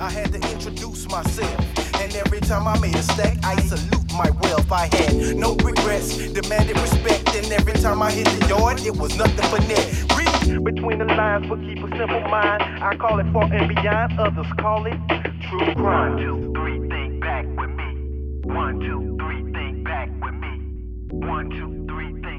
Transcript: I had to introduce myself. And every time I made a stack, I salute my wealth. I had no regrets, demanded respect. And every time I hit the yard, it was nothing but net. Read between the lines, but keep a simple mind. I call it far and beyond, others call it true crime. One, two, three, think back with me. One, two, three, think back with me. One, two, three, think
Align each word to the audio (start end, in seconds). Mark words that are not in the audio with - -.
I 0.00 0.10
had 0.10 0.32
to 0.32 0.40
introduce 0.52 1.08
myself. 1.08 1.58
And 2.00 2.14
every 2.16 2.40
time 2.40 2.66
I 2.66 2.78
made 2.80 2.94
a 2.94 3.02
stack, 3.02 3.38
I 3.44 3.56
salute 3.62 4.12
my 4.12 4.30
wealth. 4.42 4.70
I 4.70 4.88
had 4.94 5.36
no 5.36 5.54
regrets, 5.56 6.16
demanded 6.16 6.78
respect. 6.78 7.34
And 7.34 7.50
every 7.52 7.74
time 7.74 8.02
I 8.02 8.10
hit 8.10 8.26
the 8.26 8.48
yard, 8.48 8.80
it 8.80 8.96
was 8.96 9.16
nothing 9.16 9.48
but 9.50 9.66
net. 9.68 9.84
Read 10.16 10.64
between 10.64 10.98
the 10.98 11.06
lines, 11.06 11.46
but 11.48 11.60
keep 11.60 11.78
a 11.78 11.88
simple 11.96 12.20
mind. 12.28 12.62
I 12.82 12.96
call 12.96 13.18
it 13.20 13.26
far 13.32 13.44
and 13.52 13.68
beyond, 13.68 14.18
others 14.18 14.52
call 14.58 14.86
it 14.86 14.98
true 15.48 15.74
crime. 15.74 16.16
One, 16.16 16.18
two, 16.18 16.52
three, 16.54 16.88
think 16.88 17.20
back 17.20 17.46
with 17.46 17.70
me. 17.70 17.88
One, 18.52 18.80
two, 18.80 19.16
three, 19.20 19.52
think 19.52 19.84
back 19.84 20.08
with 20.22 20.34
me. 20.34 20.54
One, 21.26 21.50
two, 21.50 21.86
three, 21.88 22.12
think 22.22 22.33